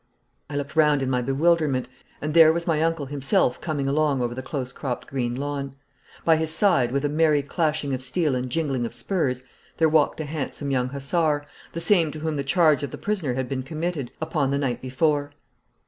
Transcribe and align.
I 0.49 0.55
looked 0.55 0.75
round 0.75 1.03
in 1.03 1.11
my 1.11 1.21
bewilderment, 1.21 1.87
and 2.23 2.33
there 2.33 2.51
was 2.51 2.65
my 2.65 2.81
uncle 2.81 3.05
himself 3.05 3.61
coming 3.61 3.87
along 3.87 4.19
over 4.19 4.33
the 4.33 4.41
close 4.41 4.71
cropped 4.73 5.05
green 5.05 5.35
lawn. 5.35 5.75
By 6.25 6.37
his 6.37 6.49
side, 6.49 6.91
with 6.91 7.05
a 7.05 7.07
merry 7.07 7.43
clashing 7.43 7.93
of 7.93 8.01
steel 8.01 8.33
and 8.33 8.49
jingling 8.49 8.87
of 8.87 8.95
spurs, 8.95 9.43
there 9.77 9.87
walked 9.89 10.19
a 10.19 10.25
handsome 10.25 10.71
young 10.71 10.87
hussar 10.87 11.45
the 11.73 11.81
same 11.81 12.09
to 12.13 12.19
whom 12.21 12.35
the 12.35 12.43
charge 12.43 12.81
of 12.81 12.89
the 12.89 12.97
prisoner 12.97 13.35
had 13.35 13.47
been 13.47 13.61
committed 13.61 14.09
upon 14.19 14.49
the 14.49 14.57
night 14.57 14.81
before. 14.81 15.33